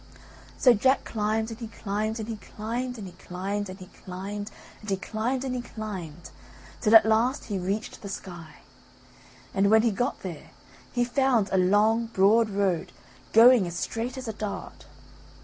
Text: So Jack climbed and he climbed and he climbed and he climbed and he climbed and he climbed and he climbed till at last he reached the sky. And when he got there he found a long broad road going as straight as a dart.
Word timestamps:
So 0.57 0.73
Jack 0.73 1.03
climbed 1.05 1.51
and 1.51 1.59
he 1.59 1.67
climbed 1.67 2.19
and 2.19 2.27
he 2.27 2.37
climbed 2.37 2.97
and 2.97 3.05
he 3.05 3.13
climbed 3.23 3.69
and 3.69 3.77
he 3.79 3.85
climbed 3.85 4.49
and 4.81 4.89
he 4.89 4.97
climbed 4.97 5.43
and 5.43 5.53
he 5.55 5.61
climbed 5.61 6.31
till 6.79 6.95
at 6.95 7.05
last 7.05 7.43
he 7.43 7.59
reached 7.59 8.01
the 8.01 8.09
sky. 8.09 8.61
And 9.53 9.69
when 9.69 9.83
he 9.83 9.91
got 9.91 10.21
there 10.21 10.49
he 10.91 11.03
found 11.03 11.49
a 11.51 11.59
long 11.59 12.07
broad 12.07 12.49
road 12.49 12.93
going 13.31 13.67
as 13.67 13.77
straight 13.77 14.17
as 14.17 14.27
a 14.27 14.33
dart. 14.33 14.87